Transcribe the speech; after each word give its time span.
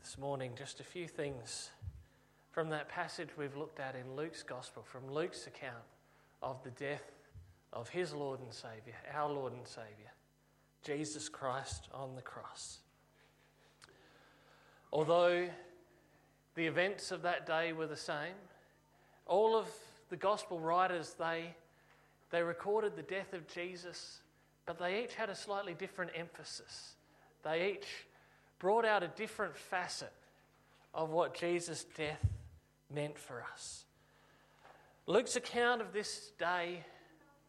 this 0.00 0.16
morning 0.16 0.52
just 0.56 0.80
a 0.80 0.84
few 0.84 1.06
things 1.06 1.70
from 2.52 2.70
that 2.70 2.88
passage 2.88 3.28
we've 3.36 3.56
looked 3.56 3.78
at 3.78 3.94
in 3.94 4.16
Luke's 4.16 4.42
Gospel, 4.42 4.82
from 4.82 5.10
Luke's 5.10 5.46
account 5.46 5.84
of 6.42 6.62
the 6.64 6.70
death 6.70 7.04
of 7.72 7.88
his 7.90 8.14
Lord 8.14 8.40
and 8.40 8.52
Saviour, 8.52 8.96
our 9.14 9.30
Lord 9.30 9.52
and 9.52 9.66
Saviour, 9.66 10.10
Jesus 10.82 11.28
Christ 11.28 11.88
on 11.92 12.16
the 12.16 12.22
cross. 12.22 12.78
Although 14.90 15.48
the 16.54 16.66
events 16.66 17.12
of 17.12 17.22
that 17.22 17.46
day 17.46 17.74
were 17.74 17.86
the 17.86 17.94
same, 17.94 18.34
all 19.26 19.54
of 19.54 19.68
the 20.08 20.16
Gospel 20.16 20.58
writers, 20.58 21.14
they, 21.18 21.54
they 22.30 22.42
recorded 22.42 22.96
the 22.96 23.02
death 23.02 23.34
of 23.34 23.46
Jesus, 23.46 24.20
but 24.64 24.78
they 24.78 25.04
each 25.04 25.14
had 25.14 25.28
a 25.28 25.34
slightly 25.34 25.74
different 25.74 26.10
emphasis. 26.16 26.94
They 27.44 27.72
each 27.72 27.86
brought 28.60 28.84
out 28.84 29.02
a 29.02 29.08
different 29.08 29.56
facet 29.56 30.12
of 30.94 31.10
what 31.10 31.34
Jesus' 31.34 31.84
death 31.96 32.24
meant 32.94 33.18
for 33.18 33.42
us. 33.52 33.84
Luke's 35.06 35.34
account 35.34 35.80
of 35.80 35.92
this 35.92 36.30
day, 36.38 36.84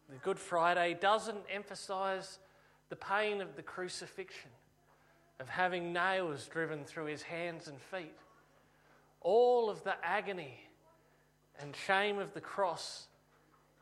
the 0.08 0.16
Good 0.16 0.38
Friday, 0.38 0.96
doesn't 1.00 1.44
emphasize 1.48 2.40
the 2.88 2.96
pain 2.96 3.40
of 3.40 3.54
the 3.54 3.62
crucifixion, 3.62 4.50
of 5.38 5.48
having 5.48 5.92
nails 5.92 6.48
driven 6.48 6.84
through 6.84 7.06
his 7.06 7.22
hands 7.22 7.68
and 7.68 7.80
feet. 7.80 8.16
All 9.20 9.70
of 9.70 9.84
the 9.84 9.94
agony 10.02 10.58
and 11.60 11.76
shame 11.76 12.18
of 12.18 12.34
the 12.34 12.40
cross 12.40 13.06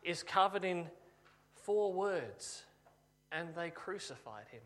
is 0.03 0.21
covered 0.21 0.65
in 0.65 0.85
four 1.63 1.93
words, 1.93 2.63
and 3.31 3.55
they 3.55 3.69
crucified 3.69 4.47
him. 4.51 4.61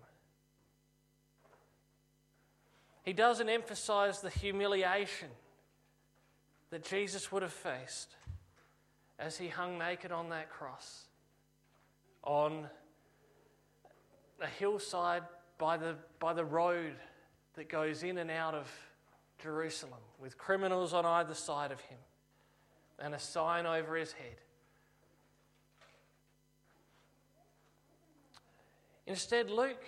He 3.06 3.14
doesn't 3.14 3.50
emphasize 3.50 4.20
the 4.20 4.32
humiliation 4.32 5.30
that 6.72 6.84
Jesus 6.84 7.32
would 7.32 7.44
have 7.44 7.54
faced 7.54 8.16
as 9.20 9.38
he 9.38 9.48
hung 9.48 9.78
naked 9.78 10.12
on 10.12 10.30
that 10.30 10.50
cross 10.50 11.06
on 12.24 12.68
a 14.42 14.48
hillside 14.48 15.22
by 15.60 15.78
the, 15.78 15.96
by 16.20 16.34
the 16.34 16.44
road 16.44 16.96
that 17.54 17.70
goes 17.70 18.02
in 18.02 18.18
and 18.18 18.32
out 18.32 18.56
of 18.56 18.68
Jerusalem 19.38 20.02
with 20.20 20.38
criminals 20.40 20.92
on 20.92 21.06
either 21.06 21.36
side 21.36 21.72
of 21.72 21.80
him 21.82 22.00
and 22.98 23.14
a 23.14 23.20
sign 23.20 23.68
over 23.68 23.96
his 23.96 24.14
head. 24.14 24.36
Instead, 29.06 29.52
Luke 29.52 29.86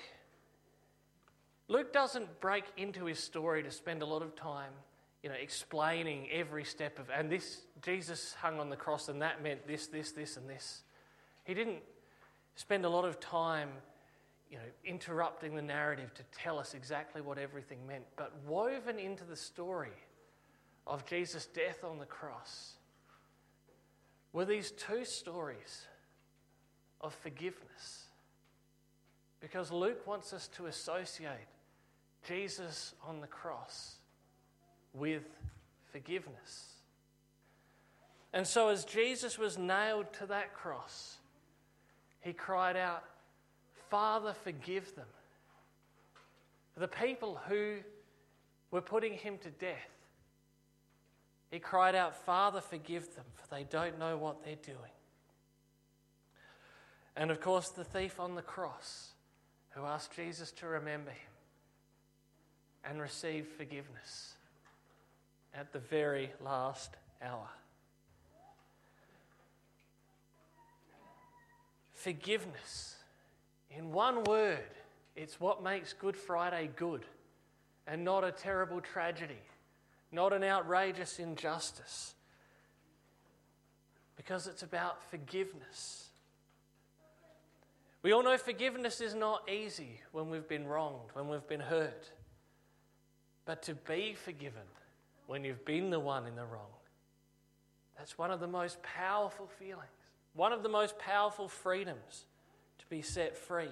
Luke 1.69 1.91
doesn't 1.91 2.39
break 2.39 2.63
into 2.77 3.05
his 3.05 3.19
story 3.19 3.61
to 3.63 3.71
spend 3.71 4.01
a 4.01 4.05
lot 4.05 4.21
of 4.21 4.35
time, 4.35 4.71
you 5.21 5.29
know, 5.29 5.35
explaining 5.35 6.27
every 6.31 6.63
step 6.63 6.97
of, 6.97 7.09
and 7.09 7.29
this, 7.29 7.61
Jesus 7.81 8.33
hung 8.39 8.59
on 8.59 8.69
the 8.69 8.75
cross 8.75 9.09
and 9.09 9.21
that 9.21 9.43
meant 9.43 9.67
this, 9.67 9.87
this, 9.87 10.11
this, 10.11 10.37
and 10.37 10.49
this. 10.49 10.83
He 11.43 11.53
didn't 11.53 11.79
spend 12.55 12.85
a 12.85 12.89
lot 12.89 13.03
of 13.03 13.19
time, 13.19 13.69
you 14.49 14.57
know, 14.57 14.63
interrupting 14.85 15.55
the 15.55 15.61
narrative 15.61 16.13
to 16.13 16.23
tell 16.31 16.57
us 16.57 16.73
exactly 16.73 17.21
what 17.21 17.37
everything 17.37 17.85
meant, 17.85 18.05
but 18.15 18.33
woven 18.47 18.97
into 18.97 19.25
the 19.25 19.35
story 19.35 19.91
of 20.85 21.05
Jesus' 21.05 21.47
death 21.47 21.83
on 21.83 21.99
the 21.99 22.05
cross 22.05 22.75
were 24.31 24.45
these 24.45 24.71
two 24.71 25.03
stories 25.03 25.85
of 27.01 27.13
forgiveness. 27.13 28.05
Because 29.41 29.71
Luke 29.71 30.07
wants 30.07 30.31
us 30.31 30.47
to 30.49 30.65
associate 30.67 31.47
Jesus 32.27 32.93
on 33.07 33.21
the 33.21 33.27
cross 33.27 33.95
with 34.93 35.23
forgiveness. 35.91 36.73
And 38.33 38.45
so, 38.45 38.69
as 38.69 38.83
Jesus 38.83 39.39
was 39.39 39.57
nailed 39.57 40.11
to 40.13 40.25
that 40.27 40.53
cross, 40.53 41.17
he 42.21 42.33
cried 42.33 42.75
out, 42.75 43.03
Father, 43.89 44.33
forgive 44.43 44.93
them. 44.95 45.05
The 46.75 46.87
people 46.87 47.39
who 47.47 47.77
were 48.69 48.81
putting 48.81 49.13
him 49.13 49.37
to 49.39 49.49
death, 49.49 49.89
he 51.49 51.59
cried 51.59 51.95
out, 51.95 52.15
Father, 52.25 52.59
forgive 52.59 53.15
them, 53.15 53.25
for 53.35 53.55
they 53.55 53.63
don't 53.63 53.97
know 53.97 54.17
what 54.17 54.43
they're 54.43 54.55
doing. 54.55 54.91
And 57.15 57.31
of 57.31 57.39
course, 57.39 57.69
the 57.69 57.85
thief 57.85 58.19
on 58.19 58.35
the 58.35 58.41
cross 58.41 59.13
who 59.69 59.85
asked 59.85 60.15
Jesus 60.15 60.51
to 60.51 60.67
remember 60.67 61.11
him 61.11 61.36
and 62.89 63.01
receive 63.01 63.47
forgiveness 63.57 64.33
at 65.53 65.73
the 65.73 65.79
very 65.79 66.31
last 66.43 66.95
hour. 67.21 67.47
Forgiveness. 71.93 72.95
In 73.75 73.91
one 73.91 74.23
word, 74.23 74.69
it's 75.15 75.39
what 75.39 75.63
makes 75.63 75.93
Good 75.93 76.15
Friday 76.15 76.69
good 76.75 77.05
and 77.87 78.05
not 78.05 78.23
a 78.23 78.31
terrible 78.31 78.79
tragedy, 78.79 79.41
not 80.11 80.31
an 80.31 80.43
outrageous 80.43 81.19
injustice. 81.19 82.13
Because 84.15 84.47
it's 84.47 84.63
about 84.63 85.03
forgiveness. 85.09 86.05
We 88.03 88.13
all 88.13 88.23
know 88.23 88.37
forgiveness 88.37 89.01
is 89.01 89.15
not 89.15 89.49
easy 89.49 90.01
when 90.11 90.29
we've 90.29 90.47
been 90.47 90.67
wronged, 90.67 91.09
when 91.13 91.27
we've 91.27 91.47
been 91.47 91.59
hurt. 91.59 92.11
But 93.47 93.63
to 93.63 93.75
be 93.75 94.13
forgiven 94.13 94.61
when 95.25 95.45
you've 95.45 95.63
been 95.65 95.89
the 95.89 96.01
one 96.01 96.27
in 96.27 96.35
the 96.35 96.43
wrong, 96.43 96.67
that's 97.97 98.17
one 98.17 98.29
of 98.29 98.41
the 98.41 98.47
most 98.47 98.83
powerful 98.83 99.47
feelings, 99.47 99.87
one 100.33 100.51
of 100.51 100.63
the 100.63 100.69
most 100.69 100.99
powerful 100.99 101.47
freedoms 101.47 102.25
to 102.77 102.85
be 102.87 103.01
set 103.01 103.37
free 103.37 103.71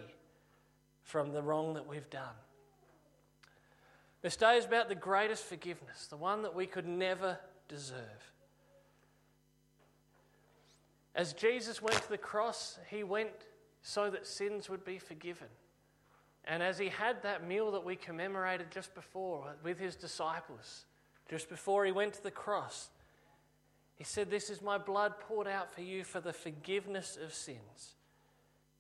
from 1.04 1.34
the 1.34 1.42
wrong 1.42 1.74
that 1.74 1.86
we've 1.86 2.10
done. 2.10 2.34
This 4.22 4.38
day 4.38 4.58
is 4.58 4.66
about 4.66 4.88
the 4.88 4.96
greatest 4.96 5.44
forgiveness, 5.44 6.08
the 6.08 6.16
one 6.16 6.44
that 6.44 6.56
we 6.56 6.66
could 6.66 6.88
never 6.88 7.38
deserve. 7.68 8.32
As 11.14 11.34
Jesus 11.34 11.82
went 11.82 12.02
to 12.02 12.10
the 12.10 12.18
cross, 12.18 12.80
he 12.90 13.04
went 13.04 13.30
so 13.82 14.10
that 14.10 14.26
sins 14.26 14.70
would 14.70 14.86
be 14.86 15.00
forgiven. 15.00 15.48
And 16.46 16.62
as 16.62 16.78
he 16.78 16.90
had 16.90 17.24
that 17.24 17.48
meal 17.48 17.72
that 17.72 17.84
we 17.84 17.96
commemorated 17.96 18.70
just 18.70 18.94
before 18.94 19.48
uh, 19.50 19.54
with 19.64 19.80
his 19.80 19.96
disciples, 19.96 20.86
just 21.30 21.50
before 21.50 21.86
he 21.86 21.92
went 21.92 22.14
to 22.14 22.24
the 22.24 22.32
cross, 22.32 22.90
he 23.96 24.04
said, 24.04 24.30
This 24.30 24.50
is 24.50 24.62
my 24.62 24.78
blood 24.78 25.20
poured 25.20 25.48
out 25.48 25.74
for 25.74 25.82
you 25.82 26.04
for 26.04 26.20
the 26.20 26.34
forgiveness 26.34 27.18
of 27.22 27.34
sins. 27.34 27.96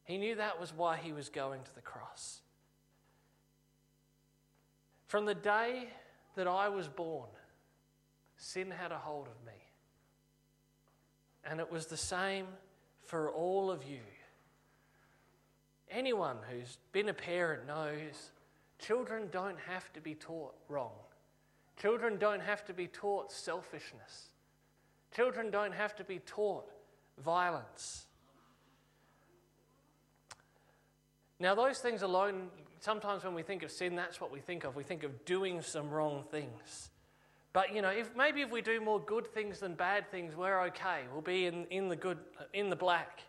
He 0.03 0.17
knew 0.17 0.35
that 0.35 0.59
was 0.59 0.71
why 0.71 0.97
he 0.97 1.11
was 1.11 1.29
going 1.29 1.63
to 1.63 1.75
the 1.75 1.81
cross. 1.81 2.41
From 5.07 5.25
the 5.25 5.35
day 5.35 5.89
that 6.35 6.47
I 6.47 6.69
was 6.69 6.87
born, 6.87 7.29
sin 8.37 8.69
had 8.69 8.91
a 8.91 8.97
hold 8.97 9.27
of 9.27 9.45
me. 9.45 9.53
And 11.43 11.59
it 11.59 11.71
was 11.71 11.87
the 11.87 11.97
same 11.97 12.45
for 13.05 13.31
all 13.31 13.71
of 13.71 13.83
you. 13.83 13.99
Anyone 15.91 16.37
who's 16.49 16.77
been 16.91 17.09
a 17.09 17.13
parent 17.13 17.67
knows 17.67 18.31
children 18.79 19.27
don't 19.31 19.59
have 19.67 19.91
to 19.93 20.01
be 20.01 20.15
taught 20.15 20.55
wrong. 20.67 20.91
Children 21.81 22.17
don't 22.17 22.41
have 22.41 22.65
to 22.65 22.73
be 22.73 22.87
taught 22.87 23.31
selfishness. 23.31 24.29
Children 25.15 25.51
don't 25.51 25.73
have 25.73 25.95
to 25.97 26.03
be 26.03 26.19
taught 26.19 26.69
violence. 27.23 28.05
Now, 31.39 31.53
those 31.53 31.79
things 31.79 32.01
alone, 32.01 32.47
sometimes 32.79 33.23
when 33.23 33.33
we 33.33 33.43
think 33.43 33.63
of 33.63 33.71
sin, 33.71 33.95
that's 33.95 34.21
what 34.21 34.31
we 34.31 34.39
think 34.39 34.63
of. 34.63 34.75
We 34.75 34.83
think 34.83 35.03
of 35.03 35.25
doing 35.25 35.61
some 35.61 35.89
wrong 35.89 36.23
things. 36.31 36.89
But, 37.51 37.73
you 37.73 37.81
know, 37.81 37.89
if, 37.89 38.15
maybe 38.15 38.41
if 38.41 38.51
we 38.51 38.61
do 38.61 38.81
more 38.81 38.99
good 38.99 39.27
things 39.33 39.59
than 39.59 39.75
bad 39.75 40.09
things, 40.11 40.35
we're 40.35 40.61
okay. 40.67 41.03
We'll 41.11 41.21
be 41.21 41.45
in, 41.45 41.65
in, 41.65 41.89
the 41.89 41.95
good, 41.95 42.19
in 42.53 42.69
the 42.69 42.75
black 42.75 43.21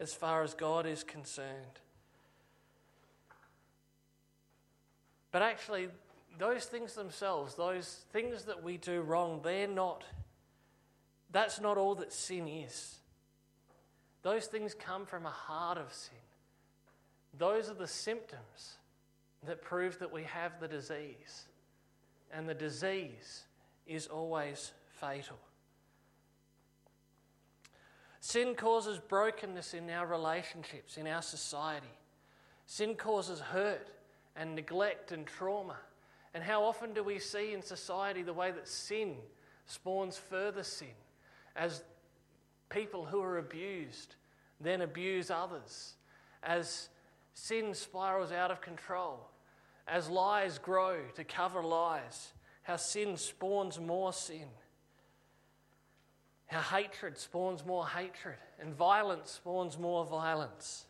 as 0.00 0.14
far 0.14 0.42
as 0.42 0.54
God 0.54 0.86
is 0.86 1.04
concerned. 1.04 1.80
But 5.30 5.42
actually, 5.42 5.88
those 6.38 6.64
things 6.64 6.94
themselves, 6.94 7.54
those 7.54 8.04
things 8.12 8.44
that 8.44 8.62
we 8.62 8.76
do 8.76 9.02
wrong, 9.02 9.40
they're 9.42 9.66
not, 9.66 10.04
that's 11.30 11.60
not 11.60 11.76
all 11.76 11.94
that 11.96 12.12
sin 12.12 12.48
is. 12.48 12.98
Those 14.22 14.46
things 14.46 14.74
come 14.74 15.06
from 15.06 15.26
a 15.26 15.30
heart 15.30 15.78
of 15.78 15.92
sin. 15.92 16.18
Those 17.36 17.70
are 17.70 17.74
the 17.74 17.86
symptoms 17.86 18.78
that 19.46 19.62
prove 19.62 19.98
that 19.98 20.12
we 20.12 20.24
have 20.24 20.60
the 20.60 20.68
disease. 20.68 21.46
And 22.32 22.48
the 22.48 22.54
disease 22.54 23.44
is 23.86 24.06
always 24.06 24.72
fatal. 25.00 25.38
Sin 28.20 28.54
causes 28.54 28.98
brokenness 28.98 29.74
in 29.74 29.88
our 29.90 30.06
relationships, 30.06 30.96
in 30.96 31.06
our 31.06 31.22
society. 31.22 31.86
Sin 32.66 32.94
causes 32.94 33.40
hurt 33.40 33.88
and 34.38 34.54
neglect 34.54 35.12
and 35.12 35.26
trauma. 35.26 35.76
And 36.32 36.42
how 36.42 36.64
often 36.64 36.94
do 36.94 37.02
we 37.02 37.18
see 37.18 37.52
in 37.52 37.60
society 37.60 38.22
the 38.22 38.32
way 38.32 38.50
that 38.50 38.68
sin 38.68 39.16
spawns 39.66 40.16
further 40.16 40.62
sin? 40.62 40.88
As 41.56 41.82
people 42.70 43.04
who 43.04 43.20
are 43.20 43.38
abused 43.38 44.14
then 44.60 44.80
abuse 44.80 45.30
others, 45.30 45.94
as 46.42 46.88
sin 47.34 47.74
spirals 47.74 48.32
out 48.32 48.50
of 48.50 48.60
control, 48.60 49.28
as 49.86 50.08
lies 50.08 50.58
grow 50.58 50.98
to 51.14 51.24
cover 51.24 51.62
lies, 51.62 52.32
how 52.62 52.76
sin 52.76 53.16
spawns 53.16 53.78
more 53.78 54.12
sin, 54.12 54.48
how 56.46 56.60
hatred 56.60 57.16
spawns 57.18 57.64
more 57.64 57.86
hatred, 57.86 58.36
and 58.60 58.74
violence 58.74 59.30
spawns 59.30 59.78
more 59.78 60.04
violence. 60.04 60.86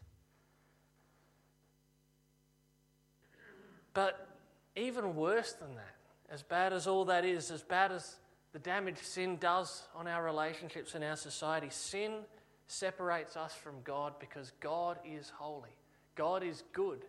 But 3.99 4.29
even 4.77 5.17
worse 5.17 5.55
than 5.55 5.75
that, 5.75 5.97
as 6.31 6.45
bad 6.45 6.73
as 6.73 6.87
all 6.87 7.07
that 7.07 7.25
is, 7.25 7.51
as 7.51 7.65
bad 7.65 7.91
as 7.91 8.15
the 8.53 8.61
damage 8.61 8.99
sin 8.99 9.39
does 9.39 9.89
on 9.93 10.07
our 10.07 10.23
relationships 10.23 10.95
in 10.95 11.03
our 11.03 11.17
society, 11.17 11.67
sin 11.69 12.21
separates 12.69 13.37
us 13.37 13.55
from 13.55 13.75
God 13.83 14.13
because 14.21 14.53
God 14.61 14.99
is 15.05 15.33
holy. 15.37 15.75
God 16.15 16.45
is 16.45 16.63
good, 16.73 17.07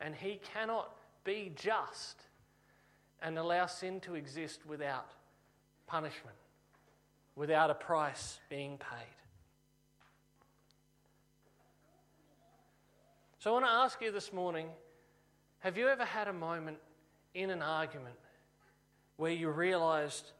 and 0.00 0.14
He 0.14 0.40
cannot 0.54 0.96
be 1.24 1.52
just 1.56 2.22
and 3.20 3.36
allow 3.36 3.66
sin 3.66 4.00
to 4.00 4.14
exist 4.14 4.64
without 4.66 5.10
punishment, 5.86 6.36
without 7.36 7.68
a 7.68 7.74
price 7.74 8.40
being 8.48 8.78
paid. 8.78 9.14
So 13.40 13.50
I 13.50 13.52
want 13.52 13.66
to 13.66 13.70
ask 13.70 14.00
you 14.00 14.10
this 14.10 14.32
morning 14.32 14.68
have 15.60 15.76
you 15.78 15.88
ever 15.88 16.04
had 16.04 16.28
a 16.28 16.32
moment 16.32 16.78
in 17.34 17.50
an 17.50 17.62
argument 17.62 18.16
where 19.16 19.32
you 19.32 19.50
realized 19.50 20.32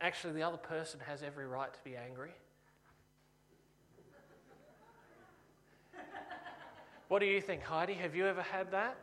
actually 0.00 0.32
the 0.34 0.42
other 0.42 0.56
person 0.56 1.00
has 1.06 1.22
every 1.22 1.46
right 1.46 1.72
to 1.72 1.80
be 1.84 1.96
angry? 1.96 2.30
What 7.08 7.18
do 7.18 7.26
you 7.26 7.40
think, 7.40 7.64
Heidi? 7.64 7.94
Have 7.94 8.14
you 8.14 8.26
ever 8.26 8.42
had 8.42 8.70
that? 8.70 8.96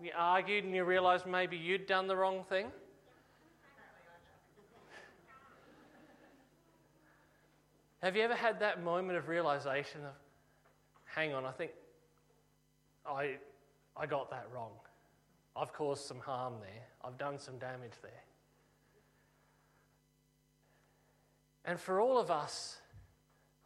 You 0.00 0.12
argued 0.16 0.64
and 0.64 0.74
you 0.74 0.84
realised 0.84 1.26
maybe 1.26 1.56
you'd 1.56 1.86
done 1.86 2.06
the 2.06 2.14
wrong 2.14 2.44
thing? 2.48 2.66
Have 8.02 8.14
you 8.14 8.22
ever 8.22 8.36
had 8.36 8.60
that 8.60 8.84
moment 8.84 9.18
of 9.18 9.26
realization 9.26 10.02
of, 10.04 10.12
hang 11.06 11.34
on, 11.34 11.44
I 11.44 11.50
think 11.50 11.72
I, 13.04 13.38
I 13.98 14.06
got 14.06 14.30
that 14.30 14.46
wrong. 14.52 14.72
I've 15.56 15.72
caused 15.72 16.04
some 16.04 16.20
harm 16.20 16.54
there, 16.60 16.84
I've 17.04 17.18
done 17.18 17.38
some 17.38 17.58
damage 17.58 17.94
there. 18.02 18.22
And 21.64 21.80
for 21.80 22.00
all 22.00 22.18
of 22.18 22.30
us, 22.30 22.78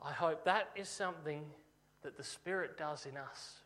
I 0.02 0.12
hope 0.12 0.44
that 0.44 0.70
is 0.74 0.88
something 0.88 1.44
that 2.02 2.16
the 2.16 2.24
Spirit 2.24 2.78
does 2.78 3.06
in 3.06 3.16
us. 3.16 3.56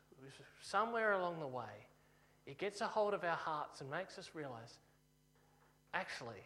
Somewhere 0.60 1.12
along 1.12 1.38
the 1.38 1.46
way, 1.46 1.86
it 2.46 2.58
gets 2.58 2.80
a 2.80 2.86
hold 2.86 3.14
of 3.14 3.22
our 3.22 3.36
hearts 3.36 3.80
and 3.80 3.90
makes 3.90 4.18
us 4.18 4.30
realize 4.34 4.78
actually, 5.92 6.42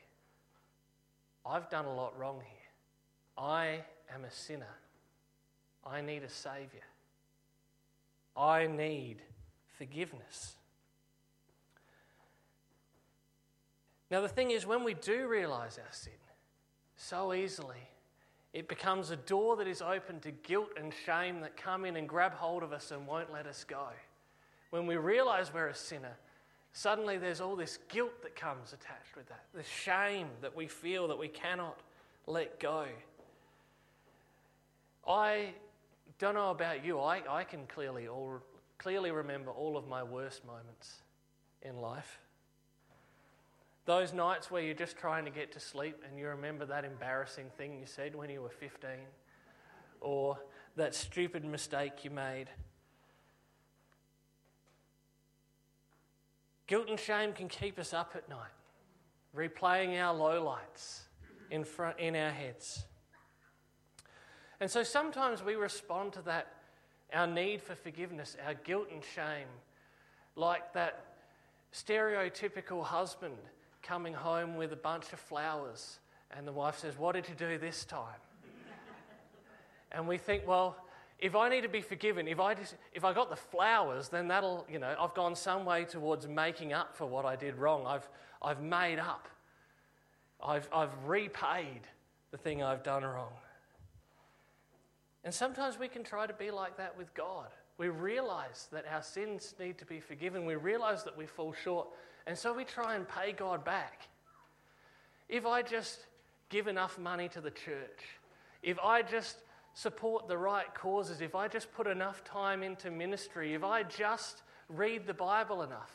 I've 1.46 1.70
done 1.70 1.86
a 1.86 1.94
lot 1.94 2.18
wrong 2.18 2.40
here. 2.44 3.42
I 3.42 3.80
am 4.14 4.24
a 4.24 4.30
sinner. 4.30 4.76
I 5.84 6.02
need 6.02 6.22
a 6.22 6.28
Saviour. 6.28 6.82
I 8.36 8.66
need 8.66 9.22
forgiveness. 9.78 10.56
Now, 14.10 14.20
the 14.20 14.28
thing 14.28 14.50
is, 14.50 14.66
when 14.66 14.84
we 14.84 14.94
do 14.94 15.28
realize 15.28 15.78
our 15.78 15.92
sin 15.92 16.12
so 16.96 17.32
easily, 17.32 17.88
it 18.52 18.68
becomes 18.68 19.10
a 19.10 19.16
door 19.16 19.56
that 19.56 19.68
is 19.68 19.82
open 19.82 20.20
to 20.20 20.30
guilt 20.30 20.70
and 20.76 20.92
shame 21.06 21.40
that 21.40 21.56
come 21.56 21.84
in 21.84 21.96
and 21.96 22.08
grab 22.08 22.32
hold 22.32 22.62
of 22.62 22.72
us 22.72 22.90
and 22.90 23.06
won't 23.06 23.32
let 23.32 23.46
us 23.46 23.64
go. 23.64 23.86
When 24.70 24.86
we 24.86 24.96
realize 24.96 25.52
we're 25.52 25.68
a 25.68 25.74
sinner, 25.74 26.16
suddenly 26.72 27.18
there's 27.18 27.40
all 27.40 27.54
this 27.54 27.78
guilt 27.88 28.22
that 28.22 28.34
comes 28.34 28.72
attached 28.72 29.14
with 29.16 29.28
that, 29.28 29.44
the 29.54 29.62
shame 29.62 30.28
that 30.40 30.56
we 30.56 30.66
feel 30.66 31.06
that 31.08 31.18
we 31.18 31.28
cannot 31.28 31.78
let 32.26 32.58
go. 32.58 32.86
I 35.06 35.50
don't 36.18 36.34
know 36.34 36.50
about 36.50 36.84
you, 36.84 36.98
I, 36.98 37.22
I 37.28 37.44
can 37.44 37.66
clearly, 37.66 38.08
all, 38.08 38.40
clearly 38.78 39.10
remember 39.10 39.50
all 39.50 39.76
of 39.76 39.86
my 39.86 40.02
worst 40.02 40.44
moments 40.44 41.02
in 41.62 41.76
life. 41.76 42.20
Those 43.84 44.12
nights 44.12 44.50
where 44.50 44.62
you're 44.62 44.74
just 44.74 44.96
trying 44.96 45.24
to 45.24 45.30
get 45.30 45.52
to 45.52 45.60
sleep 45.60 46.04
and 46.06 46.18
you 46.18 46.28
remember 46.28 46.66
that 46.66 46.84
embarrassing 46.84 47.46
thing 47.56 47.78
you 47.78 47.86
said 47.86 48.14
when 48.14 48.30
you 48.30 48.42
were 48.42 48.50
15 48.50 48.90
or 50.00 50.38
that 50.76 50.94
stupid 50.94 51.44
mistake 51.44 52.04
you 52.04 52.10
made. 52.10 52.48
Guilt 56.66 56.88
and 56.90 57.00
shame 57.00 57.32
can 57.32 57.48
keep 57.48 57.78
us 57.78 57.94
up 57.94 58.12
at 58.14 58.28
night, 58.28 58.52
replaying 59.34 59.98
our 59.98 60.14
lowlights 60.14 61.00
in, 61.50 61.64
front, 61.64 61.98
in 61.98 62.14
our 62.14 62.30
heads. 62.30 62.84
And 64.60 64.70
so 64.70 64.82
sometimes 64.82 65.42
we 65.42 65.54
respond 65.54 66.12
to 66.12 66.22
that, 66.22 66.57
our 67.12 67.26
need 67.26 67.62
for 67.62 67.74
forgiveness, 67.74 68.36
our 68.46 68.54
guilt 68.54 68.88
and 68.92 69.02
shame, 69.14 69.46
like 70.36 70.72
that 70.74 71.04
stereotypical 71.72 72.84
husband 72.84 73.36
coming 73.82 74.14
home 74.14 74.56
with 74.56 74.72
a 74.72 74.76
bunch 74.76 75.12
of 75.12 75.18
flowers, 75.18 75.98
and 76.30 76.46
the 76.46 76.52
wife 76.52 76.78
says, 76.78 76.98
What 76.98 77.14
did 77.14 77.28
you 77.28 77.34
do 77.34 77.58
this 77.58 77.84
time? 77.84 78.20
and 79.92 80.06
we 80.06 80.18
think, 80.18 80.46
Well, 80.46 80.76
if 81.18 81.34
I 81.34 81.48
need 81.48 81.62
to 81.62 81.68
be 81.68 81.80
forgiven, 81.80 82.28
if 82.28 82.38
I, 82.38 82.54
just, 82.54 82.76
if 82.94 83.04
I 83.04 83.12
got 83.12 83.28
the 83.28 83.36
flowers, 83.36 84.08
then 84.08 84.28
that'll, 84.28 84.64
you 84.70 84.78
know, 84.78 84.94
I've 84.98 85.14
gone 85.14 85.34
some 85.34 85.64
way 85.64 85.84
towards 85.84 86.28
making 86.28 86.72
up 86.72 86.96
for 86.96 87.06
what 87.06 87.24
I 87.24 87.34
did 87.34 87.56
wrong. 87.56 87.84
I've, 87.86 88.08
I've 88.40 88.62
made 88.62 89.00
up. 89.00 89.28
I've, 90.44 90.68
I've 90.72 90.92
repaid 91.06 91.80
the 92.30 92.38
thing 92.38 92.62
I've 92.62 92.84
done 92.84 93.02
wrong. 93.02 93.32
And 95.24 95.34
sometimes 95.34 95.78
we 95.78 95.88
can 95.88 96.04
try 96.04 96.26
to 96.26 96.32
be 96.32 96.50
like 96.50 96.76
that 96.76 96.96
with 96.96 97.12
God. 97.14 97.48
We 97.76 97.88
realize 97.88 98.68
that 98.72 98.84
our 98.92 99.02
sins 99.02 99.54
need 99.58 99.78
to 99.78 99.84
be 99.84 100.00
forgiven. 100.00 100.46
We 100.46 100.56
realize 100.56 101.04
that 101.04 101.16
we 101.16 101.26
fall 101.26 101.52
short. 101.52 101.88
And 102.26 102.36
so 102.36 102.52
we 102.52 102.64
try 102.64 102.94
and 102.96 103.08
pay 103.08 103.32
God 103.32 103.64
back. 103.64 104.08
If 105.28 105.46
I 105.46 105.62
just 105.62 106.06
give 106.48 106.66
enough 106.66 106.98
money 106.98 107.28
to 107.28 107.40
the 107.40 107.50
church, 107.50 108.00
if 108.62 108.78
I 108.80 109.02
just 109.02 109.38
support 109.74 110.26
the 110.26 110.36
right 110.36 110.72
causes, 110.74 111.20
if 111.20 111.34
I 111.34 111.46
just 111.46 111.72
put 111.72 111.86
enough 111.86 112.24
time 112.24 112.62
into 112.62 112.90
ministry, 112.90 113.54
if 113.54 113.62
I 113.62 113.84
just 113.84 114.42
read 114.68 115.06
the 115.06 115.14
Bible 115.14 115.62
enough, 115.62 115.92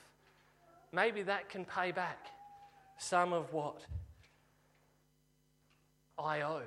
maybe 0.92 1.24
that 1.24 1.50
can 1.50 1.66
pay 1.66 1.92
back 1.92 2.28
some 2.98 3.34
of 3.34 3.52
what 3.52 3.82
I 6.18 6.42
owe. 6.42 6.62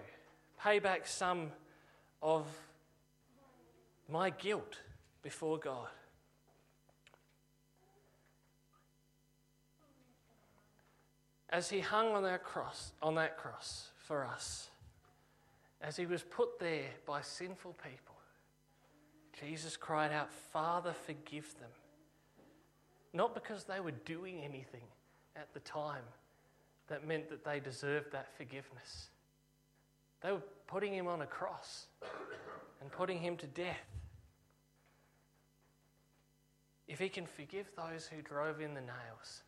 Pay 0.62 0.78
back 0.80 1.06
some 1.06 1.52
of 2.22 2.46
my 4.08 4.30
guilt 4.30 4.78
before 5.22 5.58
God. 5.58 5.88
as 11.56 11.70
he 11.70 11.80
hung 11.80 12.12
on 12.12 12.22
that 12.22 12.44
cross, 12.44 12.92
on 13.02 13.14
that 13.14 13.36
cross 13.36 13.88
for 13.96 14.26
us, 14.26 14.68
as 15.80 15.96
he 15.96 16.06
was 16.06 16.22
put 16.22 16.58
there 16.58 16.90
by 17.06 17.20
sinful 17.20 17.74
people, 17.82 18.14
Jesus 19.40 19.76
cried 19.76 20.12
out, 20.12 20.30
Father, 20.30 20.92
forgive 20.92 21.54
them. 21.58 21.70
Not 23.12 23.34
because 23.34 23.64
they 23.64 23.80
were 23.80 23.92
doing 24.04 24.40
anything 24.40 24.82
at 25.34 25.52
the 25.54 25.60
time 25.60 26.02
that 26.88 27.06
meant 27.06 27.28
that 27.30 27.44
they 27.44 27.60
deserved 27.60 28.12
that 28.12 28.28
forgiveness. 28.36 29.08
They 30.22 30.32
were 30.32 30.42
putting 30.66 30.92
him 30.92 31.06
on 31.06 31.22
a 31.22 31.26
cross 31.26 31.86
and 32.80 32.90
putting 32.90 33.18
him 33.18 33.36
to 33.38 33.46
death. 33.46 33.86
If 36.88 36.98
he 36.98 37.08
can 37.08 37.26
forgive 37.26 37.66
those 37.76 38.06
who 38.06 38.22
drove 38.22 38.60
in 38.60 38.74
the 38.74 38.80
nails, 38.80 39.42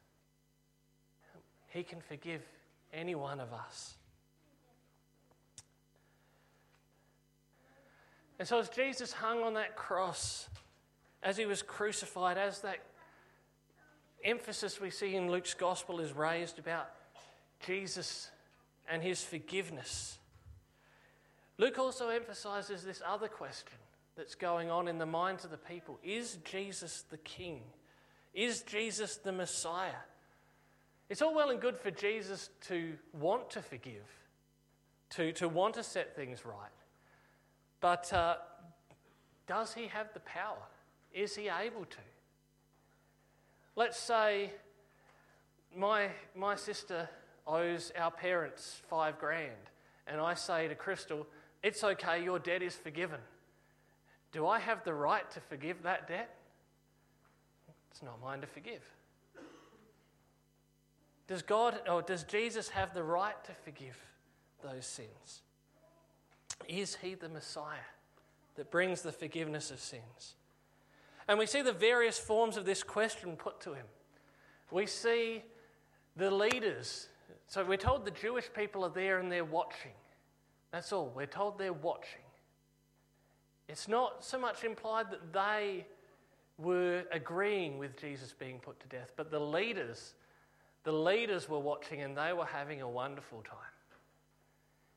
he 1.69 1.83
can 1.83 2.01
forgive 2.01 2.43
any 2.93 3.15
one 3.15 3.41
of 3.41 3.53
us. 3.53 3.95
And 8.39 8.47
so, 8.47 8.59
as 8.59 8.69
Jesus 8.69 9.13
hung 9.13 9.43
on 9.43 9.55
that 9.55 9.77
cross, 9.77 10.49
as 11.23 11.37
he 11.37 11.47
was 11.47 11.63
crucified, 11.63 12.39
as 12.39 12.61
that 12.61 12.79
emphasis 14.25 14.81
we 14.81 14.91
see 14.91 15.17
in 15.17 15.31
Luke's 15.31 15.55
gospel 15.55 16.01
is 16.01 16.13
raised 16.13 16.59
about 16.59 16.91
Jesus 17.65 18.31
and 18.89 19.03
his 19.03 19.23
forgiveness, 19.23 20.18
Luke 21.59 21.79
also 21.79 22.09
emphasizes 22.09 22.85
this 22.85 23.03
other 23.05 23.29
question 23.29 23.77
that's 24.17 24.37
going 24.37 24.71
on 24.71 24.89
in 24.89 24.99
the 24.99 25.07
minds 25.07 25.45
of 25.45 25.51
the 25.51 25.57
people 25.57 25.99
Is 26.03 26.39
Jesus 26.45 27.05
the 27.11 27.19
King? 27.19 27.63
Is 28.33 28.63
Jesus 28.63 29.17
the 29.17 29.33
Messiah? 29.33 30.05
It's 31.09 31.23
all 31.23 31.35
well 31.35 31.51
and 31.51 31.61
good 31.61 31.79
for 31.79 31.91
Jesus 31.91 32.51
to 32.69 32.93
want 33.19 33.51
to 33.51 33.63
forgive, 33.63 34.05
to, 35.11 35.33
to 35.33 35.49
want 35.49 35.75
to 35.75 35.83
set 35.83 36.15
things 36.15 36.45
right. 36.45 36.71
But 37.81 38.13
uh, 38.13 38.37
does 39.47 39.73
he 39.73 39.87
have 39.87 40.13
the 40.13 40.21
power? 40.21 40.63
Is 41.13 41.35
he 41.35 41.49
able 41.49 41.87
to? 41.87 41.99
Let's 43.75 43.99
say 43.99 44.53
my, 45.75 46.09
my 46.37 46.55
sister 46.55 47.09
owes 47.47 47.91
our 47.99 48.11
parents 48.11 48.83
five 48.91 49.19
grand, 49.19 49.53
and 50.07 50.21
I 50.21 50.35
say 50.35 50.69
to 50.69 50.75
Crystal, 50.75 51.27
It's 51.63 51.83
okay, 51.83 52.23
your 52.23 52.39
debt 52.39 52.63
is 52.63 52.75
forgiven. 52.75 53.21
Do 54.33 54.47
I 54.47 54.59
have 54.59 54.85
the 54.85 54.95
right 54.95 55.29
to 55.33 55.41
forgive 55.41 55.83
that 55.83 56.07
debt? 56.07 56.35
It's 57.91 58.03
not 58.03 58.21
mine 58.23 58.41
to 58.43 58.47
forgive. 58.47 58.83
Does 61.27 61.43
God 61.43 61.81
or 61.89 62.01
does 62.03 62.25
Jesus 62.25 62.69
have 62.71 62.95
the 62.95 63.03
right 63.03 63.43
to 63.45 63.53
forgive 63.65 63.99
those 64.63 64.87
sins? 64.87 65.43
Is 66.67 66.97
he 66.97 67.15
the 67.15 67.29
Messiah 67.29 67.77
that 68.57 68.71
brings 68.71 69.03
the 69.03 69.13
forgiveness 69.13 69.71
of 69.71 69.81
sins? 69.81 70.35
And 71.29 71.39
we 71.39 71.47
see 71.47 71.61
the 71.61 71.73
various 71.73 72.19
forms 72.19 72.57
of 72.57 72.65
this 72.65 72.83
question 72.83 73.37
put 73.37 73.61
to 73.61 73.75
him. 73.75 73.87
We 74.71 74.87
see 74.87 75.43
the 76.17 76.31
leaders. 76.31 77.09
So 77.47 77.65
we're 77.65 77.77
told 77.77 78.05
the 78.05 78.11
Jewish 78.11 78.51
people 78.55 78.85
are 78.85 78.91
there 78.91 79.19
and 79.19 79.31
they're 79.31 79.45
watching. 79.45 79.93
That's 80.71 80.93
all. 80.93 81.13
We're 81.15 81.27
told 81.27 81.59
they're 81.59 81.73
watching. 81.73 82.21
It's 83.69 83.89
not 83.89 84.25
so 84.25 84.39
much 84.39 84.65
implied 84.65 85.11
that 85.11 85.33
they 85.33 85.87
were 86.59 87.05
agreeing 87.13 87.79
with 87.79 87.97
Jesus 87.97 88.35
being 88.39 88.59
put 88.59 88.81
to 88.81 88.87
death, 88.89 89.13
but 89.17 89.31
the 89.31 89.39
leaders, 89.39 90.15
the 90.85 90.93
leaders 90.93 91.49
were 91.49 91.59
watching 91.59 92.03
and 92.03 92.17
they 92.17 92.33
were 92.33 92.47
having 92.47 92.83
a 92.83 92.89
wonderful 92.89 93.43
time. 93.43 93.59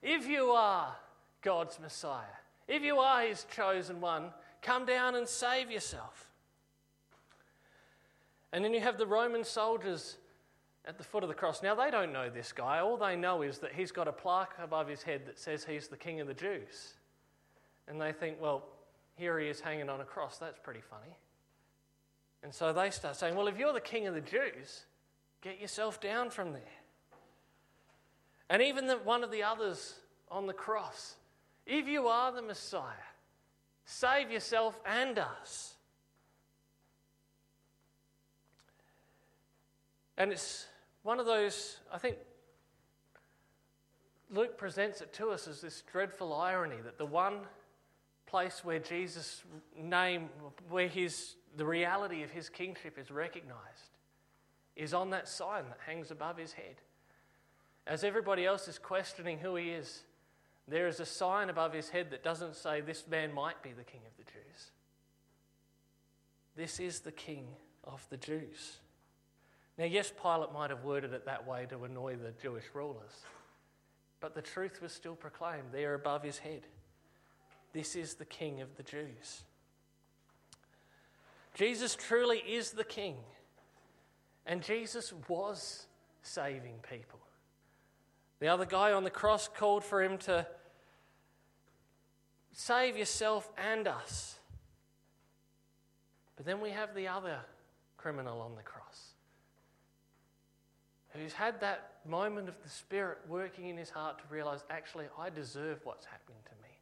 If 0.01 0.27
you 0.27 0.51
are 0.51 0.95
God's 1.41 1.79
Messiah, 1.79 2.23
if 2.67 2.81
you 2.81 2.97
are 2.97 3.21
his 3.23 3.45
chosen 3.55 4.01
one, 4.01 4.31
come 4.61 4.85
down 4.85 5.15
and 5.15 5.27
save 5.27 5.69
yourself. 5.69 6.29
And 8.53 8.65
then 8.65 8.73
you 8.73 8.81
have 8.81 8.97
the 8.97 9.05
Roman 9.05 9.43
soldiers 9.43 10.17
at 10.85 10.97
the 10.97 11.03
foot 11.03 11.23
of 11.23 11.29
the 11.29 11.35
cross. 11.35 11.61
Now, 11.61 11.75
they 11.75 11.91
don't 11.91 12.11
know 12.11 12.29
this 12.29 12.51
guy. 12.51 12.79
All 12.79 12.97
they 12.97 13.15
know 13.15 13.41
is 13.41 13.59
that 13.59 13.73
he's 13.73 13.91
got 13.91 14.07
a 14.07 14.11
plaque 14.11 14.53
above 14.61 14.87
his 14.87 15.03
head 15.03 15.25
that 15.27 15.37
says 15.37 15.63
he's 15.63 15.87
the 15.87 15.97
King 15.97 16.21
of 16.21 16.27
the 16.27 16.33
Jews. 16.33 16.93
And 17.87 17.99
they 18.01 18.11
think, 18.11 18.41
well, 18.41 18.63
here 19.15 19.39
he 19.39 19.47
is 19.47 19.59
hanging 19.59 19.89
on 19.89 20.01
a 20.01 20.05
cross. 20.05 20.37
That's 20.37 20.59
pretty 20.59 20.81
funny. 20.81 21.15
And 22.43 22.53
so 22.53 22.73
they 22.73 22.89
start 22.89 23.15
saying, 23.15 23.35
well, 23.35 23.47
if 23.47 23.57
you're 23.57 23.73
the 23.73 23.79
king 23.79 24.07
of 24.07 24.15
the 24.15 24.21
Jews, 24.21 24.85
get 25.41 25.59
yourself 25.59 26.01
down 26.01 26.29
from 26.29 26.53
there. 26.53 26.61
And 28.49 28.61
even 28.61 28.87
the, 28.87 28.97
one 28.97 29.23
of 29.23 29.31
the 29.31 29.43
others 29.43 29.95
on 30.29 30.47
the 30.47 30.53
cross, 30.53 31.15
if 31.65 31.87
you 31.87 32.07
are 32.07 32.31
the 32.31 32.41
Messiah, 32.41 32.83
save 33.85 34.31
yourself 34.31 34.79
and 34.85 35.19
us. 35.19 35.75
And 40.17 40.31
it's 40.31 40.65
one 41.03 41.19
of 41.19 41.25
those, 41.25 41.79
I 41.91 41.97
think 41.97 42.17
Luke 44.29 44.57
presents 44.57 45.01
it 45.01 45.13
to 45.13 45.29
us 45.29 45.47
as 45.47 45.61
this 45.61 45.83
dreadful 45.91 46.33
irony 46.33 46.77
that 46.83 46.97
the 46.97 47.05
one 47.05 47.39
place 48.25 48.63
where 48.63 48.79
Jesus' 48.79 49.43
name, 49.77 50.29
where 50.69 50.87
his, 50.87 51.35
the 51.57 51.65
reality 51.65 52.23
of 52.23 52.31
his 52.31 52.47
kingship 52.47 52.97
is 52.97 53.11
recognized, 53.11 53.91
is 54.75 54.93
on 54.93 55.09
that 55.09 55.27
sign 55.27 55.65
that 55.67 55.79
hangs 55.85 56.11
above 56.11 56.37
his 56.37 56.53
head. 56.53 56.75
As 57.85 58.03
everybody 58.03 58.45
else 58.45 58.67
is 58.67 58.79
questioning 58.79 59.39
who 59.39 59.55
he 59.55 59.71
is, 59.71 60.03
there 60.67 60.87
is 60.87 60.99
a 60.99 61.05
sign 61.05 61.49
above 61.49 61.73
his 61.73 61.89
head 61.89 62.11
that 62.11 62.23
doesn't 62.23 62.55
say, 62.55 62.79
This 62.79 63.05
man 63.09 63.33
might 63.33 63.61
be 63.61 63.71
the 63.73 63.83
king 63.83 64.01
of 64.05 64.15
the 64.17 64.31
Jews. 64.31 64.71
This 66.55 66.79
is 66.79 67.01
the 67.01 67.11
king 67.11 67.47
of 67.83 68.05
the 68.09 68.17
Jews. 68.17 68.77
Now, 69.81 69.87
yes, 69.87 70.13
Pilate 70.21 70.53
might 70.53 70.69
have 70.69 70.83
worded 70.83 71.11
it 71.11 71.25
that 71.25 71.47
way 71.47 71.65
to 71.71 71.85
annoy 71.85 72.15
the 72.15 72.33
Jewish 72.39 72.65
rulers, 72.75 73.25
but 74.19 74.35
the 74.35 74.41
truth 74.43 74.79
was 74.79 74.91
still 74.91 75.15
proclaimed 75.15 75.69
there 75.71 75.95
above 75.95 76.21
his 76.21 76.37
head. 76.37 76.61
This 77.73 77.95
is 77.95 78.13
the 78.13 78.25
King 78.25 78.61
of 78.61 78.77
the 78.77 78.83
Jews. 78.83 79.41
Jesus 81.55 81.95
truly 81.95 82.43
is 82.47 82.69
the 82.69 82.83
King. 82.83 83.15
And 84.45 84.61
Jesus 84.61 85.13
was 85.27 85.87
saving 86.21 86.75
people. 86.87 87.19
The 88.39 88.49
other 88.49 88.67
guy 88.67 88.91
on 88.91 89.03
the 89.03 89.09
cross 89.09 89.47
called 89.47 89.83
for 89.83 90.03
him 90.03 90.19
to 90.19 90.45
save 92.51 92.97
yourself 92.97 93.49
and 93.57 93.87
us. 93.87 94.37
But 96.35 96.45
then 96.45 96.61
we 96.61 96.69
have 96.69 96.93
the 96.93 97.07
other 97.07 97.39
criminal 97.97 98.41
on 98.41 98.55
the 98.55 98.61
cross 98.61 98.80
who's 101.13 101.33
had 101.33 101.59
that 101.61 101.93
moment 102.07 102.47
of 102.47 102.55
the 102.63 102.69
Spirit 102.69 103.19
working 103.27 103.69
in 103.69 103.77
his 103.77 103.89
heart 103.89 104.17
to 104.19 104.23
realize 104.29 104.63
actually, 104.69 105.05
I 105.19 105.29
deserve 105.29 105.79
what's 105.83 106.05
happening 106.05 106.39
to 106.45 106.51
me. 106.63 106.73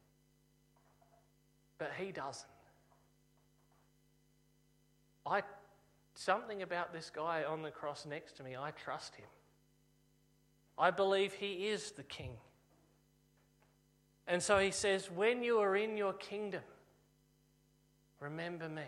But 1.78 1.92
he 1.98 2.12
doesn't. 2.12 2.46
I 5.26 5.42
something 6.14 6.62
about 6.62 6.92
this 6.92 7.10
guy 7.10 7.44
on 7.44 7.62
the 7.62 7.70
cross 7.70 8.04
next 8.06 8.36
to 8.36 8.42
me, 8.42 8.56
I 8.56 8.70
trust 8.72 9.14
him. 9.14 9.26
I 10.78 10.90
believe 10.90 11.32
he 11.32 11.68
is 11.68 11.92
the 11.92 12.02
king. 12.02 12.32
And 14.26 14.42
so 14.42 14.58
he 14.58 14.70
says, 14.70 15.10
When 15.10 15.42
you 15.42 15.58
are 15.58 15.76
in 15.76 15.96
your 15.96 16.12
kingdom, 16.12 16.62
remember 18.20 18.68
me. 18.68 18.82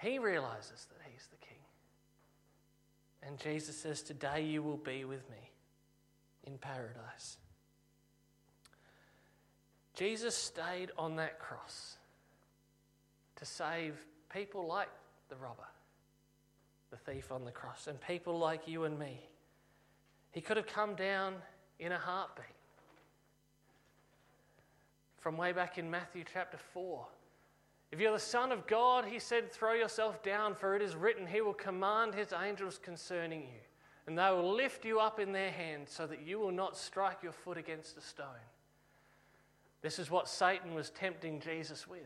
He 0.00 0.18
realizes 0.18 0.86
that 0.90 1.00
he's 1.10 1.26
the 1.26 1.36
king. 1.44 1.47
And 3.22 3.38
Jesus 3.38 3.76
says, 3.76 4.02
Today 4.02 4.42
you 4.42 4.62
will 4.62 4.76
be 4.76 5.04
with 5.04 5.28
me 5.30 5.50
in 6.44 6.58
paradise. 6.58 7.36
Jesus 9.94 10.34
stayed 10.36 10.90
on 10.96 11.16
that 11.16 11.38
cross 11.40 11.96
to 13.36 13.44
save 13.44 13.94
people 14.32 14.66
like 14.66 14.88
the 15.28 15.36
robber, 15.36 15.66
the 16.90 16.96
thief 16.96 17.32
on 17.32 17.44
the 17.44 17.50
cross, 17.50 17.88
and 17.88 18.00
people 18.00 18.38
like 18.38 18.68
you 18.68 18.84
and 18.84 18.98
me. 18.98 19.28
He 20.30 20.40
could 20.40 20.56
have 20.56 20.66
come 20.66 20.94
down 20.94 21.34
in 21.78 21.92
a 21.92 21.98
heartbeat. 21.98 22.46
From 25.18 25.36
way 25.36 25.52
back 25.52 25.78
in 25.78 25.90
Matthew 25.90 26.24
chapter 26.32 26.58
4. 26.72 27.04
If 27.90 28.00
you're 28.00 28.12
the 28.12 28.18
Son 28.18 28.52
of 28.52 28.66
God, 28.66 29.06
he 29.06 29.18
said, 29.18 29.50
throw 29.50 29.72
yourself 29.72 30.22
down, 30.22 30.54
for 30.54 30.76
it 30.76 30.82
is 30.82 30.94
written, 30.94 31.26
He 31.26 31.40
will 31.40 31.54
command 31.54 32.14
His 32.14 32.32
angels 32.32 32.78
concerning 32.82 33.40
you, 33.42 33.60
and 34.06 34.18
they 34.18 34.30
will 34.30 34.54
lift 34.54 34.84
you 34.84 35.00
up 35.00 35.18
in 35.18 35.32
their 35.32 35.50
hands 35.50 35.90
so 35.90 36.06
that 36.06 36.20
you 36.20 36.38
will 36.38 36.52
not 36.52 36.76
strike 36.76 37.22
your 37.22 37.32
foot 37.32 37.56
against 37.56 37.96
a 37.96 38.00
stone. 38.02 38.26
This 39.80 39.98
is 39.98 40.10
what 40.10 40.28
Satan 40.28 40.74
was 40.74 40.90
tempting 40.90 41.40
Jesus 41.40 41.86
with. 41.88 42.00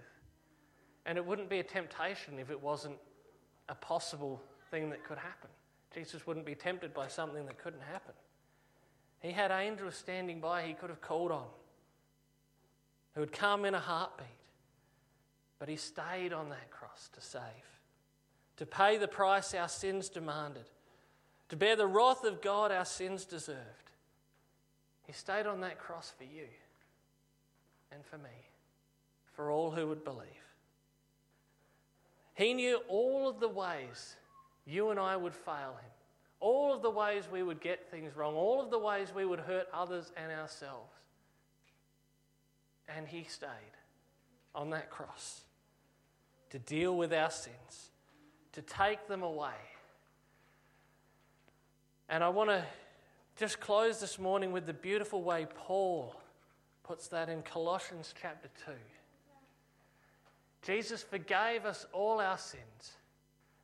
And 1.05 1.19
it 1.19 1.27
wouldn't 1.27 1.49
be 1.49 1.59
a 1.59 1.65
temptation 1.65 2.39
if 2.39 2.51
it 2.51 2.63
wasn't 2.63 2.97
a 3.69 3.75
possible 3.75 4.41
thing 4.71 4.91
that 4.91 5.05
could 5.05 5.19
happen. 5.19 5.51
Jesus 5.93 6.27
wouldn't 6.27 6.47
be 6.47 6.55
tempted 6.55 6.95
by 6.95 7.09
something 7.09 7.45
that 7.47 7.59
couldn't 7.59 7.83
happen. 7.83 8.15
He 9.21 9.33
had 9.33 9.51
angels 9.51 9.95
standing 9.95 10.41
by 10.41 10.63
he 10.63 10.75
could 10.75 10.91
have 10.91 11.01
called 11.01 11.33
on, 11.33 11.47
who 13.15 13.21
would 13.21 13.33
come 13.33 13.65
in 13.65 13.75
a 13.75 13.81
heartbeat. 13.81 14.27
But 15.63 15.69
he 15.69 15.77
stayed 15.77 16.33
on 16.33 16.49
that 16.49 16.73
cross 16.73 17.09
to 17.13 17.21
save, 17.21 17.41
to 18.57 18.67
pay 18.67 18.99
the 18.99 19.07
price 19.07 19.55
our 19.55 19.69
sins 19.69 20.09
demanded, 20.09 20.65
to 21.51 21.57
bear 21.57 21.77
the 21.77 21.87
wrath 21.87 22.25
of 22.25 22.43
God 22.43 22.73
our 22.73 22.85
sins 22.85 23.25
deserved. 23.25 23.93
He 25.07 25.13
stayed 25.13 25.47
on 25.47 25.61
that 25.61 25.79
cross 25.79 26.13
for 26.19 26.25
you 26.25 26.49
and 27.93 28.05
for 28.05 28.19
me, 28.19 28.49
for 29.35 29.53
all 29.53 29.71
who 29.71 29.87
would 29.87 30.03
believe. 30.03 30.27
He 32.35 32.55
knew 32.55 32.81
all 32.89 33.29
of 33.29 33.39
the 33.39 33.47
ways 33.47 34.17
you 34.67 34.91
and 34.91 34.99
I 34.99 35.17
would 35.17 35.33
fail 35.33 35.77
him, 35.81 35.93
all 36.41 36.75
of 36.75 36.83
the 36.83 36.91
ways 36.91 37.29
we 37.31 37.45
would 37.45 37.61
get 37.61 37.89
things 37.89 38.17
wrong, 38.17 38.35
all 38.35 38.61
of 38.61 38.73
the 38.73 38.81
ways 38.81 39.13
we 39.15 39.25
would 39.25 39.39
hurt 39.39 39.69
others 39.73 40.11
and 40.17 40.33
ourselves. 40.33 40.91
And 42.89 43.07
he 43.07 43.23
stayed 43.23 43.77
on 44.57 44.71
that 44.71 44.91
cross 44.91 45.43
to 46.53 46.59
deal 46.59 46.95
with 46.95 47.15
our 47.15 47.31
sins, 47.31 47.91
to 48.53 48.61
take 48.61 49.09
them 49.09 49.23
away. 49.23 49.57
And 52.11 52.23
I 52.23 52.29
want 52.29 52.51
to 52.51 52.63
just 53.37 53.59
close 53.59 54.01
this 54.01 54.19
morning 54.19 54.53
with 54.53 54.67
the 54.67 54.75
beautiful 54.75 55.23
way 55.23 55.47
Paul 55.55 56.15
puts 56.83 57.09
that 57.09 57.31
in 57.31 57.41
Colossians 57.41 58.13
chapter 58.21 58.51
2. 58.67 58.73
Jesus 60.61 61.03
forgave 61.03 61.65
us 61.65 61.87
all 61.91 62.21
our 62.21 62.37
sins, 62.37 62.93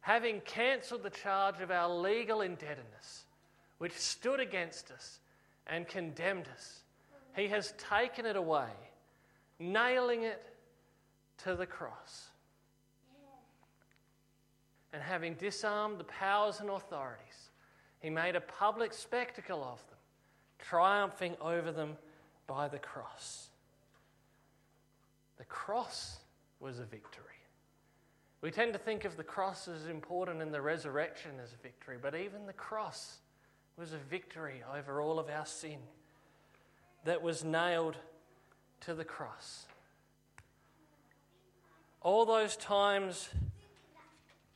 having 0.00 0.40
cancelled 0.40 1.02
the 1.02 1.11
charge 1.11 1.61
of 1.61 1.71
our 1.71 1.95
legal 1.95 2.40
indebtedness, 2.40 3.26
which 3.76 3.92
stood 3.92 4.40
against 4.40 4.90
us 4.90 5.21
and 5.66 5.87
condemned 5.87 6.49
us, 6.54 6.80
he 7.37 7.49
has 7.49 7.75
taken 7.76 8.25
it 8.25 8.37
away, 8.37 8.71
nailing 9.59 10.23
it 10.23 10.42
to 11.45 11.54
the 11.54 11.66
cross. 11.66 12.30
And 14.92 15.02
having 15.02 15.35
disarmed 15.35 15.99
the 15.99 16.04
powers 16.04 16.61
and 16.61 16.71
authorities, 16.71 17.50
he 18.00 18.11
made 18.11 18.37
a 18.37 18.40
public 18.40 18.92
spectacle 18.92 19.62
of 19.62 19.78
them, 19.88 19.99
triumphing 20.59 21.37
over 21.40 21.73
them 21.73 21.97
by 22.47 22.68
the 22.68 22.78
cross. 22.78 23.49
The 25.37 25.45
cross 25.45 26.18
was 26.61 26.78
a 26.78 26.85
victory. 26.85 27.25
We 28.40 28.50
tend 28.50 28.73
to 28.73 28.78
think 28.78 29.04
of 29.04 29.16
the 29.16 29.25
cross 29.25 29.68
as 29.68 29.87
important 29.87 30.40
and 30.40 30.54
the 30.54 30.61
resurrection 30.61 31.33
as 31.42 31.52
a 31.52 31.62
victory, 31.62 31.97
but 32.00 32.14
even 32.14 32.47
the 32.47 32.52
cross 32.52 33.18
was 33.76 33.92
a 33.92 33.99
victory 33.99 34.62
over 34.76 35.00
all 35.00 35.18
of 35.18 35.28
our 35.28 35.47
sin 35.47 35.78
that 37.04 37.23
was 37.23 37.45
nailed 37.45 37.97
to 38.80 38.95
the 38.95 39.04
cross. 39.04 39.66
All 42.00 42.25
those 42.25 42.57
times 42.57 43.28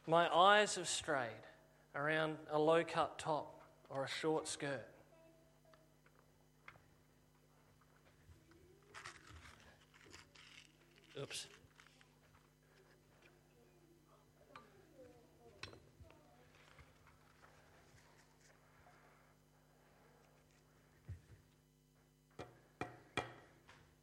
my 0.07 0.29
eyes 0.35 0.75
have 0.75 0.89
strayed 0.89 1.29
around 1.95 2.37
a 2.51 2.59
low 2.59 2.83
cut 2.85 3.19
top 3.19 3.61
or 3.89 4.05
a 4.05 4.09
short 4.09 4.49
skirt. 4.49 4.87
Oops. 11.21 11.47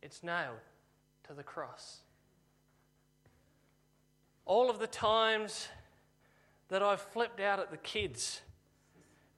It's 0.01 0.23
nailed 0.23 0.55
to 1.27 1.33
the 1.33 1.43
cross. 1.43 1.99
All 4.45 4.69
of 4.69 4.79
the 4.79 4.87
times 4.87 5.67
that 6.69 6.83
I've 6.83 7.01
flipped 7.01 7.39
out 7.39 7.59
at 7.59 7.71
the 7.71 7.77
kids 7.77 8.41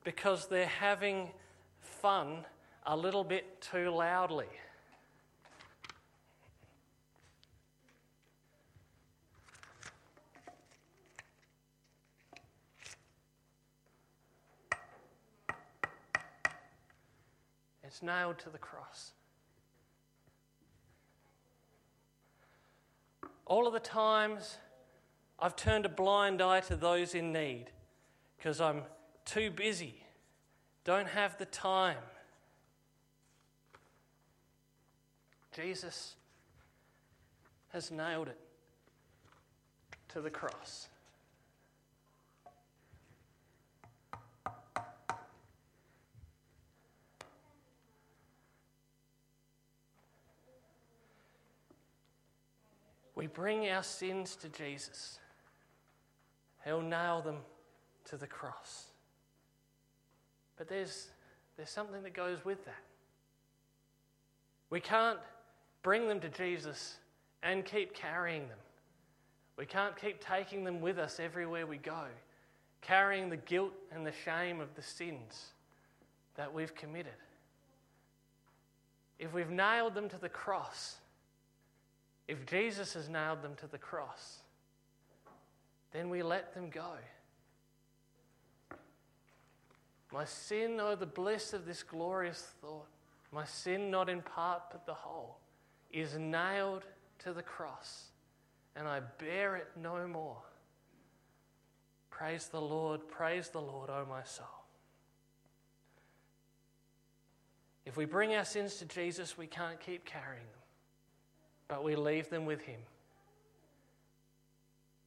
because 0.03 0.47
they're 0.47 0.65
having 0.65 1.29
fun 1.79 2.45
a 2.85 2.95
little 2.95 3.23
bit 3.23 3.61
too 3.61 3.89
loudly. 3.89 4.47
It's 17.83 18.01
nailed 18.01 18.39
to 18.39 18.49
the 18.49 18.57
cross. 18.57 19.11
All 23.45 23.67
of 23.67 23.73
the 23.73 23.79
times 23.79 24.57
I've 25.41 25.55
turned 25.55 25.85
a 25.87 25.89
blind 25.89 26.39
eye 26.39 26.59
to 26.61 26.75
those 26.75 27.15
in 27.15 27.33
need 27.33 27.65
because 28.37 28.61
I'm 28.61 28.83
too 29.25 29.49
busy, 29.49 30.03
don't 30.83 31.07
have 31.07 31.37
the 31.39 31.45
time. 31.45 31.97
Jesus 35.55 36.15
has 37.69 37.89
nailed 37.89 38.27
it 38.27 38.37
to 40.09 40.21
the 40.21 40.29
cross. 40.29 40.89
We 53.15 53.27
bring 53.27 53.69
our 53.69 53.83
sins 53.83 54.35
to 54.37 54.49
Jesus. 54.49 55.19
He'll 56.65 56.81
nail 56.81 57.21
them 57.21 57.37
to 58.05 58.17
the 58.17 58.27
cross. 58.27 58.85
But 60.57 60.67
there's, 60.67 61.07
there's 61.57 61.69
something 61.69 62.03
that 62.03 62.13
goes 62.13 62.43
with 62.45 62.63
that. 62.65 62.83
We 64.69 64.79
can't 64.79 65.19
bring 65.83 66.07
them 66.07 66.19
to 66.19 66.29
Jesus 66.29 66.97
and 67.43 67.65
keep 67.65 67.93
carrying 67.93 68.47
them. 68.47 68.57
We 69.57 69.65
can't 69.65 69.95
keep 69.99 70.23
taking 70.23 70.63
them 70.63 70.81
with 70.81 70.97
us 70.97 71.19
everywhere 71.19 71.67
we 71.67 71.77
go, 71.77 72.05
carrying 72.81 73.29
the 73.29 73.37
guilt 73.37 73.73
and 73.93 74.05
the 74.05 74.13
shame 74.23 74.59
of 74.59 74.73
the 74.75 74.81
sins 74.81 75.47
that 76.35 76.53
we've 76.53 76.73
committed. 76.73 77.11
If 79.19 79.33
we've 79.33 79.49
nailed 79.49 79.93
them 79.93 80.09
to 80.09 80.17
the 80.17 80.29
cross, 80.29 80.95
if 82.27 82.45
Jesus 82.45 82.93
has 82.93 83.09
nailed 83.09 83.41
them 83.43 83.55
to 83.57 83.67
the 83.67 83.77
cross, 83.77 84.37
then 85.91 86.09
we 86.09 86.23
let 86.23 86.53
them 86.53 86.69
go. 86.69 86.93
My 90.11 90.25
sin, 90.25 90.77
oh, 90.81 90.95
the 90.95 91.05
bliss 91.05 91.53
of 91.53 91.65
this 91.65 91.83
glorious 91.83 92.53
thought, 92.61 92.87
my 93.31 93.45
sin 93.45 93.89
not 93.89 94.09
in 94.09 94.21
part 94.21 94.63
but 94.71 94.85
the 94.85 94.93
whole, 94.93 95.37
is 95.91 96.17
nailed 96.17 96.83
to 97.19 97.33
the 97.33 97.41
cross, 97.41 98.05
and 98.75 98.87
I 98.87 99.01
bear 99.17 99.55
it 99.55 99.69
no 99.81 100.07
more. 100.07 100.41
Praise 102.09 102.47
the 102.47 102.61
Lord, 102.61 103.07
praise 103.07 103.49
the 103.49 103.61
Lord, 103.61 103.89
O 103.89 104.03
oh 104.03 104.09
my 104.09 104.23
soul. 104.23 104.45
If 107.85 107.97
we 107.97 108.05
bring 108.05 108.35
our 108.35 108.45
sins 108.45 108.75
to 108.75 108.85
Jesus, 108.85 109.37
we 109.37 109.47
can't 109.47 109.79
keep 109.79 110.05
carrying 110.05 110.43
them 110.43 110.61
but 111.71 111.85
we 111.85 111.95
leave 111.95 112.29
them 112.29 112.45
with 112.45 112.59
Him 112.63 112.81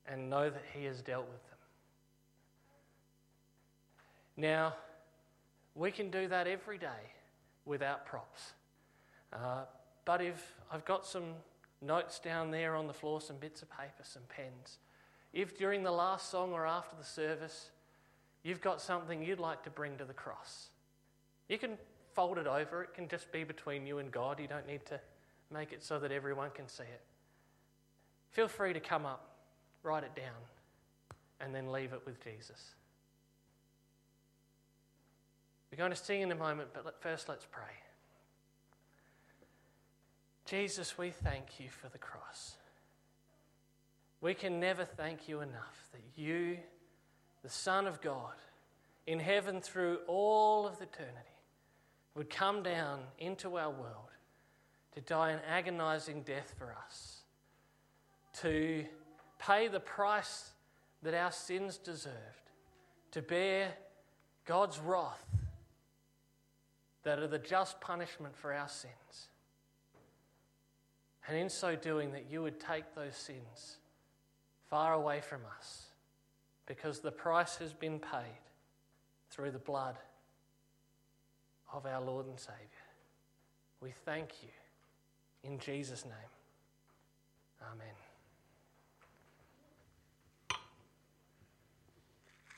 and 0.06 0.28
know 0.28 0.50
that 0.50 0.62
He 0.72 0.84
has 0.84 1.00
dealt 1.02 1.26
with 1.26 1.42
them. 1.44 1.58
Now, 4.36 4.74
we 5.74 5.90
can 5.90 6.10
do 6.10 6.28
that 6.28 6.46
every 6.46 6.78
day 6.78 7.12
without 7.64 8.06
props. 8.06 8.52
Uh, 9.32 9.64
but 10.04 10.20
if 10.20 10.54
I've 10.70 10.84
got 10.84 11.06
some 11.06 11.34
notes 11.80 12.18
down 12.18 12.50
there 12.50 12.76
on 12.76 12.86
the 12.86 12.92
floor, 12.92 13.20
some 13.20 13.36
bits 13.36 13.62
of 13.62 13.70
paper, 13.70 14.02
some 14.02 14.22
pens, 14.28 14.78
if 15.32 15.56
during 15.56 15.82
the 15.82 15.90
last 15.90 16.30
song 16.30 16.52
or 16.52 16.66
after 16.66 16.94
the 16.96 17.04
service 17.04 17.70
you've 18.42 18.60
got 18.60 18.80
something 18.80 19.22
you'd 19.22 19.40
like 19.40 19.64
to 19.64 19.70
bring 19.70 19.96
to 19.96 20.04
the 20.04 20.12
cross, 20.12 20.68
you 21.48 21.58
can 21.58 21.78
fold 22.14 22.38
it 22.38 22.46
over. 22.46 22.82
It 22.82 22.94
can 22.94 23.08
just 23.08 23.32
be 23.32 23.42
between 23.42 23.86
you 23.86 23.98
and 23.98 24.12
God. 24.12 24.38
You 24.38 24.46
don't 24.46 24.66
need 24.66 24.84
to 24.86 25.00
Make 25.54 25.72
it 25.72 25.84
so 25.84 25.98
that 25.98 26.10
everyone 26.10 26.50
can 26.50 26.68
see 26.68 26.82
it. 26.82 27.00
Feel 28.30 28.48
free 28.48 28.72
to 28.72 28.80
come 28.80 29.06
up, 29.06 29.33
write 29.84 30.02
it 30.02 30.16
down, 30.16 30.34
and 31.40 31.54
then 31.54 31.70
leave 31.70 31.92
it 31.92 32.02
with 32.04 32.22
Jesus. 32.24 32.74
We're 35.70 35.78
going 35.78 35.90
to 35.90 35.96
sing 35.96 36.22
in 36.22 36.32
a 36.32 36.36
moment, 36.36 36.70
but 36.72 37.00
first 37.00 37.28
let's 37.28 37.46
pray. 37.50 37.62
Jesus, 40.46 40.98
we 40.98 41.10
thank 41.10 41.58
you 41.58 41.68
for 41.68 41.88
the 41.88 41.98
cross. 41.98 42.56
We 44.20 44.34
can 44.34 44.60
never 44.60 44.84
thank 44.84 45.28
you 45.28 45.40
enough 45.40 45.88
that 45.92 46.02
you, 46.20 46.58
the 47.42 47.48
Son 47.48 47.86
of 47.86 48.00
God, 48.00 48.34
in 49.06 49.18
heaven 49.20 49.60
through 49.60 49.98
all 50.06 50.66
of 50.66 50.74
eternity, 50.74 51.18
would 52.14 52.30
come 52.30 52.62
down 52.62 53.00
into 53.18 53.58
our 53.58 53.70
world 53.70 54.10
to 54.94 55.00
die 55.00 55.32
an 55.32 55.40
agonizing 55.48 56.22
death 56.22 56.54
for 56.56 56.74
us, 56.86 57.18
to 58.40 58.84
pay 59.38 59.68
the 59.68 59.80
price 59.80 60.50
that 61.02 61.14
our 61.14 61.32
sins 61.32 61.76
deserved, 61.76 62.14
to 63.12 63.22
bear 63.22 63.74
God's 64.46 64.78
wrath 64.78 65.24
that 67.04 67.18
are 67.18 67.28
the 67.28 67.38
just 67.38 67.80
punishment 67.80 68.34
for 68.36 68.52
our 68.52 68.68
sins. 68.68 69.28
And 71.28 71.36
in 71.36 71.48
so 71.48 71.76
doing, 71.76 72.12
that 72.12 72.26
you 72.30 72.42
would 72.42 72.58
take 72.58 72.94
those 72.94 73.16
sins 73.16 73.76
far 74.68 74.94
away 74.94 75.20
from 75.20 75.40
us 75.58 75.86
because 76.66 77.00
the 77.00 77.12
price 77.12 77.56
has 77.56 77.72
been 77.72 77.98
paid 77.98 78.40
through 79.30 79.50
the 79.50 79.58
blood 79.58 79.96
of 81.72 81.86
our 81.86 82.00
Lord 82.00 82.26
and 82.26 82.38
Saviour. 82.38 82.60
We 83.80 83.90
thank 84.04 84.30
you. 84.42 84.48
In 85.42 85.58
Jesus' 85.58 86.04
name, 86.04 86.12
amen. 87.72 88.03